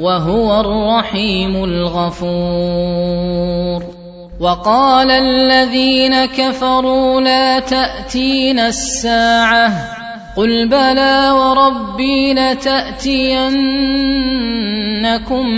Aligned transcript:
وهو 0.00 0.60
الرحيم 0.60 1.64
الغفور. 1.64 3.18
وقال 4.40 5.10
الذين 5.10 6.24
كفروا 6.24 7.20
لا 7.20 7.60
تاتين 7.60 8.58
الساعة. 8.58 9.72
قل 10.36 10.68
بلى 10.68 11.30
وربي 11.30 12.34
لتأتينكم 12.34 13.66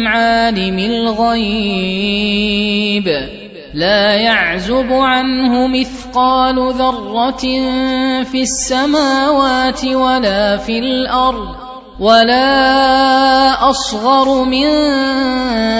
عالم 0.09 0.79
الغيب. 0.79 2.09
لا 3.75 4.15
يعزب 4.15 4.93
عنه 4.93 5.67
مثقال 5.67 6.73
ذرة 6.73 7.41
في 8.25 8.43
السماوات 8.43 9.84
ولا 9.84 10.57
في 10.57 10.79
الأرض. 10.79 11.70
ولا 12.01 13.69
أصغر 13.71 14.45
من 14.45 14.69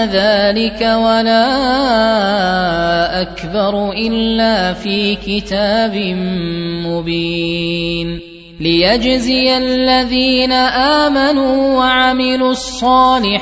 ذلك 0.05 0.81
ولا 0.81 1.47
أكبر 3.21 3.91
إلا 3.91 4.73
في 4.73 5.15
كتاب 5.15 5.95
مبين. 6.85 8.19
ليجزي 8.59 9.57
الذين 9.57 10.51
آمنوا 10.51 11.77
وعملوا 11.77 12.51
الصالحات 12.51 13.41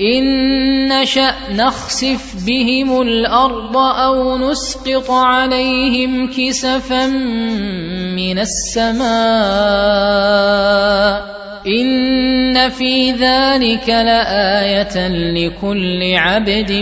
ان 0.00 0.88
نشا 0.88 1.34
نخسف 1.50 2.46
بهم 2.46 3.02
الأرض 3.02 3.76
أو 3.76 4.38
نسقط 4.38 5.10
عليهم 5.10 6.30
كسفا 6.30 7.06
من 8.16 8.38
السماء 8.38 9.04
ان 11.66 12.68
في 12.68 13.12
ذلك 13.12 13.88
لايه 13.88 15.08
لكل 15.08 16.14
عبد 16.16 16.72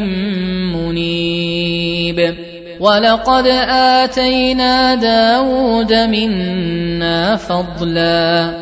منيب 0.75 2.35
ولقد 2.81 3.47
اتينا 3.47 4.95
داود 4.95 5.93
منا 5.93 7.37
فضلا 7.37 8.62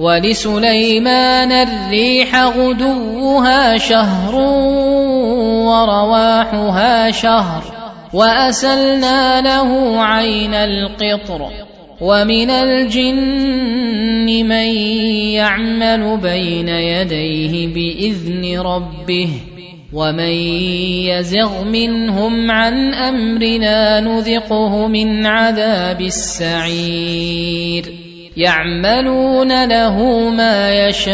ولسليمان 0.00 1.52
الريح 1.52 2.44
غدوها 2.44 3.78
شهر 3.78 4.34
ورواحها 5.68 7.10
شهر 7.10 7.62
وأسلنا 8.14 9.40
له 9.40 10.00
عين 10.02 10.54
القطر 10.54 11.50
ومن 12.00 12.50
الجن 12.50 14.26
من 14.48 14.68
يعمل 15.36 16.18
بين 16.22 16.68
يديه 16.68 17.66
بإذن 17.74 18.60
ربه 18.60 19.28
ومن 19.92 20.34
يزغ 21.12 21.64
منهم 21.64 22.50
عن 22.50 22.94
أمرنا 22.94 24.00
نذقه 24.00 24.86
من 24.86 25.26
عذاب 25.26 26.00
السعير 26.00 27.84
يعملون 28.40 29.68
له 29.68 29.96
ما 30.30 30.88
يشاء 30.88 31.12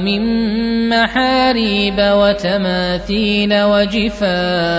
من 0.00 0.22
محاريب 0.88 1.98
وتماثيل 2.00 3.62
وجفان 3.62 4.76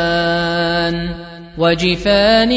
وجفان 1.58 2.52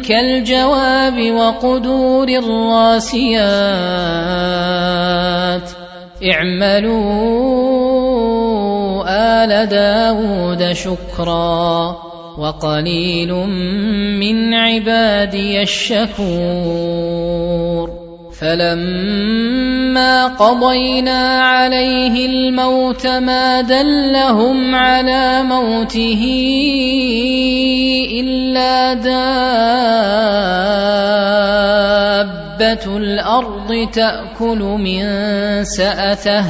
كالجواب 0.00 1.30
وقدور 1.30 2.28
الراسيات. 2.28 3.42
اعملوا 6.34 7.42
آل 9.06 9.66
داود 9.66 10.72
شكرا. 10.72 12.01
وقليل 12.42 13.32
من 14.18 14.54
عبادي 14.54 15.62
الشكور. 15.62 17.22
فلما 18.40 20.26
قضينا 20.26 21.40
عليه 21.40 22.26
الموت 22.26 23.06
ما 23.06 23.60
دلهم 23.60 24.74
على 24.74 25.42
موته 25.42 26.22
إلا 28.10 28.94
دابة 28.94 29.26
الأرض 32.96 33.88
تأكل 33.92 34.58
من 34.58 35.04
سأته. 35.64 36.44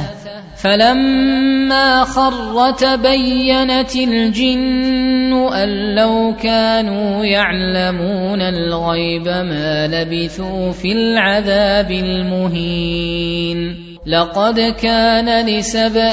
فلما 0.63 2.03
خر 2.03 2.71
تبينت 2.71 3.95
الجن 3.95 5.12
أن 5.33 5.95
لو 5.95 6.35
كانوا 6.43 7.25
يعلمون 7.25 8.41
الغيب 8.41 9.27
ما 9.27 9.87
لبثوا 9.87 10.71
في 10.71 10.91
العذاب 10.91 11.91
المهين. 11.91 13.75
لقد 14.07 14.59
كان 14.59 15.45
لسبأ 15.45 16.11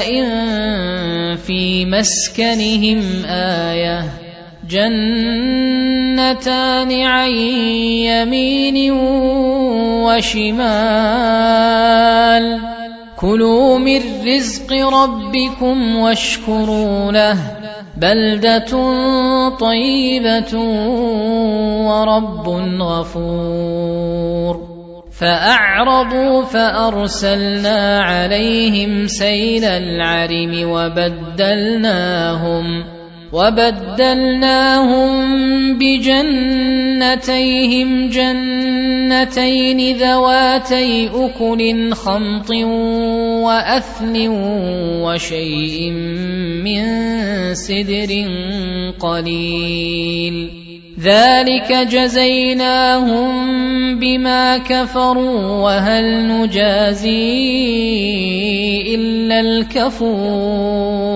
في 1.35 1.85
مسكنهم 1.85 3.25
آية. 3.25 4.05
جنتان 4.69 5.41
عن 7.01 7.29
يمين 7.29 8.91
وشمال. 10.01 10.51
كلوا 13.19 13.77
من 13.79 14.01
رزق 14.27 14.73
ربكم 14.73 15.95
واشكروا 15.95 17.11
له. 17.11 17.37
بلدة 17.97 18.71
طيبة 19.49 20.57
ورب 21.87 22.49
غفور. 22.81 24.71
فأعرضوا 25.11 26.43
فأرسلنا 26.43 27.99
عليهم 28.01 29.07
سيل 29.07 29.63
العرم 29.65 30.69
وبدلناهم. 30.71 31.81
وبدلناهم 33.33 35.11
بجنتيهم 35.79 37.09
جنتين 38.09 39.97
ذواتي 39.97 41.09
أكل 41.15 41.93
خمط 41.93 42.51
واثل 43.45 44.27
وشيء 45.03 45.91
من 46.63 46.83
سدر 47.55 48.11
قليل. 48.99 50.49
ذلك 50.99 51.71
جزيناهم 51.91 53.31
بما 53.99 54.57
كفروا 54.57 55.41
وهل 55.63 56.27
نجازي 56.27 57.31
إلا 58.95 59.39
الكفور. 59.39 61.10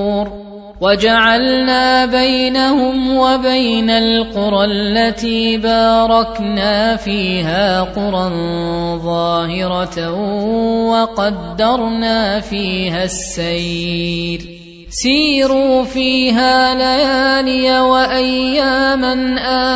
وجعلنا 0.86 2.06
بينهم 2.06 3.18
وبين 3.18 3.90
القرى 3.90 4.66
التي 4.66 5.58
باركنا 5.58 6.96
فيها 6.96 7.82
قرى 7.82 8.30
ظاهرة 9.02 10.12
وقدرنا 10.92 12.40
فيها 12.40 13.04
السير. 13.04 14.40
سيروا 14.90 15.84
فيها 15.84 16.76
ليالي 16.76 17.80
وأياما 17.80 19.14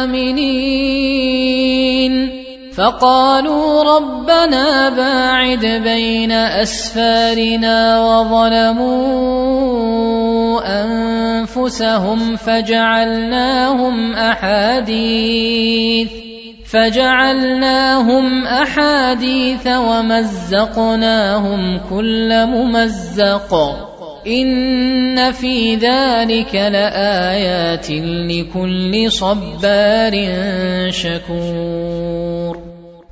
آمنين. 0.03 1.39
فقالوا 2.77 3.83
ربنا 3.97 4.89
باعد 4.89 5.65
بين 5.65 6.31
أسفارنا 6.31 8.01
وظلموا 8.01 9.39
أنفسهم 10.65 12.35
فجعلناهم 12.35 14.13
أحاديث 14.13 15.49
فجعلناهم 16.71 18.43
أحاديث 18.43 19.67
ومزقناهم 19.67 21.01
كل 21.89 22.45
ممزق 22.45 23.53
إن 24.27 25.31
في 25.31 25.75
ذلك 25.75 26.55
لآيات 26.55 27.91
لكل 28.31 29.11
صبار 29.11 30.13
شكور 30.89 32.48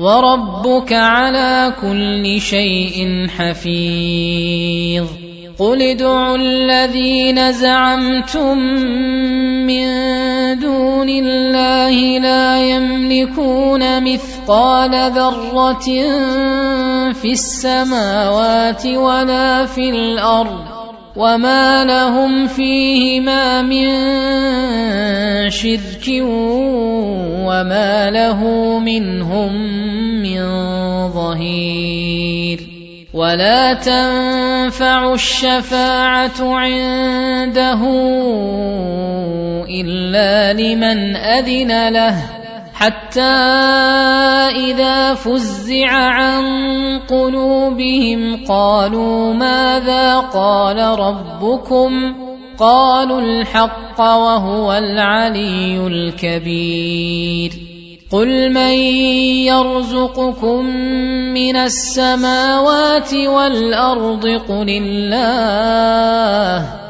وربك 0.00 0.92
على 0.92 1.72
كل 1.80 2.40
شيء 2.40 3.26
حفيظ. 3.28 5.06
قل 5.60 5.82
ادعوا 5.82 6.36
الذين 6.36 7.52
زعمتم 7.52 8.58
من 9.68 9.88
دون 10.58 11.08
الله 11.08 12.18
لا 12.18 12.60
يملكون 12.60 14.04
مثقال 14.04 15.12
ذرة 15.12 15.88
في 17.12 17.32
السماوات 17.32 18.86
ولا 18.86 19.66
في 19.66 19.90
الأرض 19.90 20.79
وما 21.16 21.84
لهم 21.84 22.46
فيهما 22.46 23.62
من 23.62 23.90
شرك 25.50 26.06
وما 27.46 28.10
له 28.10 28.40
منهم 28.78 29.52
من 30.22 30.40
ظهير 31.08 32.60
ولا 33.14 33.74
تنفع 33.74 35.14
الشفاعه 35.14 36.38
عنده 36.40 37.80
الا 39.70 40.52
لمن 40.52 41.16
اذن 41.16 41.88
له 41.88 42.39
حتى 42.80 43.20
إذا 44.56 45.14
فزع 45.14 45.90
عن 45.90 46.42
قلوبهم 47.08 48.44
قالوا 48.48 49.34
ماذا 49.34 50.18
قال 50.18 50.78
ربكم؟ 50.78 52.14
قالوا 52.58 53.20
الحق 53.20 54.00
وهو 54.00 54.72
العلي 54.72 55.86
الكبير. 55.86 57.52
قل 58.12 58.52
من 58.52 58.72
يرزقكم 59.44 60.64
من 61.34 61.56
السماوات 61.56 63.14
والأرض؟ 63.14 64.26
قل 64.26 64.68
الله. 64.68 66.89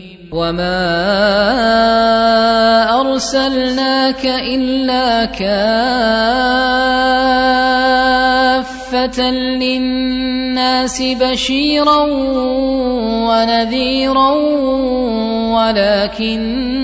وما 0.31 0.87
ارسلناك 3.01 4.25
الا 4.25 5.25
كافه 5.25 5.71
للناس 9.31 11.01
بشيرا 11.01 12.03
ونذيرا 13.27 14.31
ولكن 15.51 16.81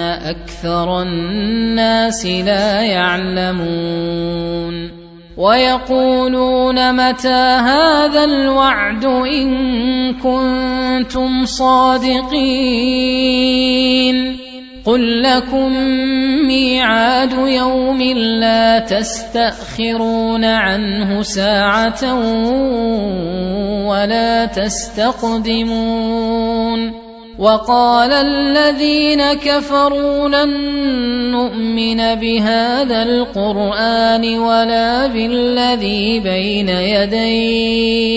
أكثر 0.00 1.02
الناس 1.02 2.26
لا 2.26 2.82
يعلمون 2.82 4.16
ويقولون 5.36 6.92
متى 6.92 7.44
هذا 7.68 8.24
الوعد 8.24 9.04
إن 9.04 10.14
كنتم 10.14 11.44
صادقين 11.44 12.36
قل 14.86 15.22
لكم 15.22 15.72
ميعاد 16.46 17.32
يوم 17.32 18.02
لا 18.40 18.78
تستأخرون 18.78 20.44
عنه 20.44 21.22
ساعة 21.22 22.14
ولا 23.88 24.44
تستقدمون 24.46 25.86
وقال 27.38 28.12
الذين 28.12 29.32
كفروا 29.32 30.28
لن 30.28 30.50
نؤمن 31.30 32.14
بهذا 32.14 33.02
القرآن 33.02 34.38
ولا 34.38 35.06
بالذي 35.06 36.20
بين 36.20 36.68
يديه. 36.68 38.16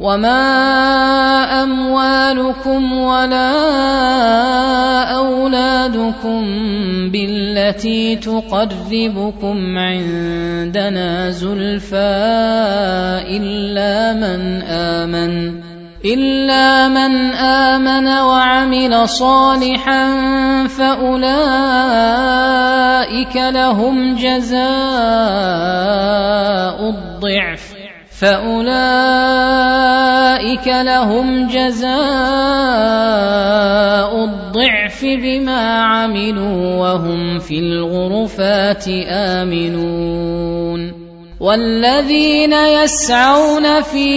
وما 0.00 1.62
اموالكم 1.62 2.92
ولا 2.92 3.52
اولادكم 5.16 6.40
بالتي 7.10 8.16
تقربكم 8.16 9.78
عندنا 9.78 11.30
زلفى 11.30 11.96
الا 13.28 14.12
من 14.12 14.62
امن 14.62 15.60
الا 16.04 16.88
من 16.88 17.34
امن 17.36 18.08
وعمل 18.08 19.08
صالحا 19.08 20.08
فاولئك 20.66 21.36
لهم 23.36 24.14
جزاء 24.14 24.60
الضعف 26.88 27.79
فاولئك 28.20 28.60
لهم 30.66 31.46
جزاء 31.46 31.90
الضعف 34.24 35.04
بما 35.04 35.82
عملوا 35.82 36.76
وهم 36.76 37.38
في 37.38 37.58
الغرفات 37.58 38.84
امنون 39.08 41.00
والذين 41.40 42.52
يسعون 42.52 43.82
في 43.82 44.08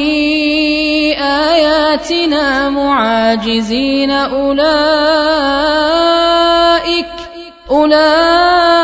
اياتنا 1.17 2.69
معاجزين 2.69 4.12
اولئك 4.12 4.63
اولئك 7.72 8.83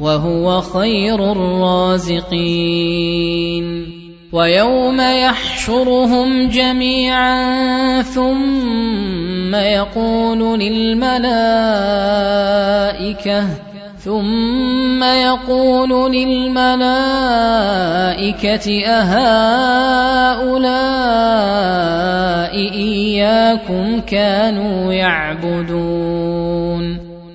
وهو 0.00 0.60
خير 0.60 1.32
الرازقين. 1.32 2.48
ويوم 4.32 5.00
يحشرهم 5.00 6.48
جميعا 6.48 8.02
ثم 8.02 9.54
يقول 9.54 10.60
للملائكة 10.60 11.28
ثم 13.98 15.02
يقول 15.02 16.12
للملائكة 16.12 16.86
أهؤلاء 18.86 19.18
إياكم 22.74 24.00
كانوا 24.00 24.92
يعبدون. 24.92 26.07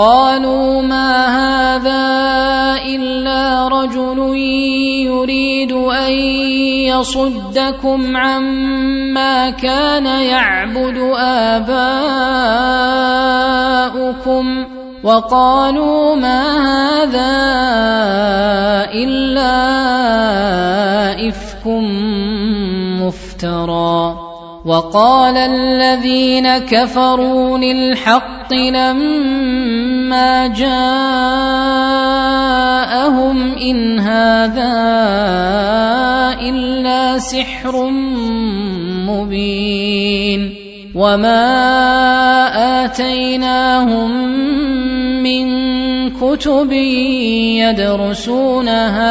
قالوا 0.00 0.82
ما 0.82 1.12
هذا 1.28 2.04
إلا 2.88 3.68
رجل 3.68 4.18
يريد 5.04 5.72
أن 5.72 6.12
يصدكم 6.88 8.16
عما 8.16 9.50
كان 9.50 10.06
يعبد 10.06 11.12
آباؤكم 11.16 11.80
وقالوا 15.04 16.16
ما 16.16 16.42
هذا 16.64 17.32
إلا 18.94 19.52
إفك 21.28 21.66
مفترى 23.04 24.19
وقال 24.64 25.36
الذين 25.36 26.58
كفروا 26.58 27.58
للحق 27.58 28.54
لما 28.54 30.46
جاءهم 30.46 30.68
إن 33.56 33.98
هذا 33.98 34.72
إلا 36.40 37.18
سحر 37.18 37.90
مبين 39.08 40.54
وما 40.94 41.40
آتيناهم 42.84 44.10
من 45.22 45.46
كتب 46.10 46.72
يدرسونها 47.64 49.10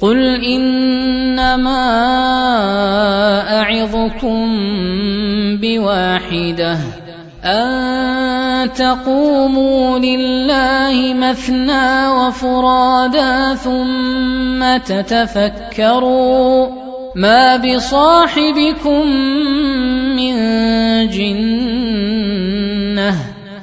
قل 0.00 0.44
انما 0.44 1.84
اعظكم 3.60 4.46
بواحده 5.56 6.78
ان 7.44 8.72
تقوموا 8.72 9.98
لله 9.98 11.14
مثنى 11.14 12.08
وفرادا 12.08 13.54
ثم 13.54 14.76
تتفكروا 14.76 16.68
ما 17.14 17.56
بصاحبكم 17.56 19.06
من 20.16 20.34
جنه 21.08 22.17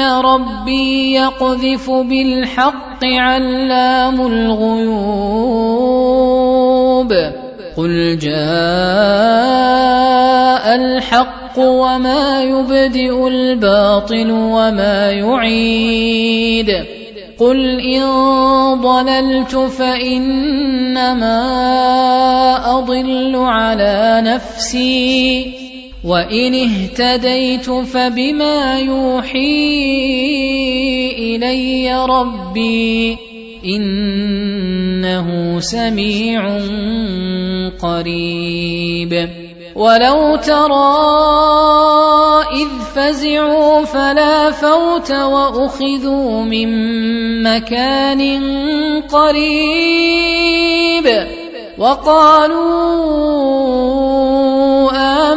ربي 0.00 1.14
يقذف 1.14 1.90
بالحق 1.90 3.04
علام 3.04 4.20
الغيوب 4.20 5.58
قل 7.76 8.18
جاء 8.18 8.34
الحق 10.74 11.58
وما 11.58 12.42
يبدئ 12.42 13.28
الباطل 13.28 14.30
وما 14.30 15.10
يعيد 15.10 16.70
قل 17.38 17.80
ان 17.80 18.04
ضللت 18.80 19.56
فانما 19.56 21.38
اضل 22.78 23.36
على 23.36 24.22
نفسي 24.24 25.67
وان 26.04 26.54
اهتديت 26.54 27.70
فبما 27.70 28.80
يوحي 28.80 29.58
الي 31.18 32.04
ربي 32.04 33.18
انه 33.64 35.60
سميع 35.60 36.60
قريب 37.82 39.28
ولو 39.76 40.36
ترى 40.36 40.98
اذ 42.52 42.68
فزعوا 42.94 43.84
فلا 43.84 44.50
فوت 44.50 45.10
واخذوا 45.10 46.42
من 46.42 46.68
مكان 47.42 48.42
قريب 49.02 50.28
وقالوا 51.78 53.38